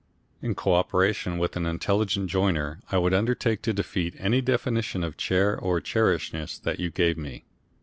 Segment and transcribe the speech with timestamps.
[0.41, 5.15] In co operation with an intelligent joiner I would undertake to defeat any definition of
[5.15, 7.45] chair or chairishness that you gave me.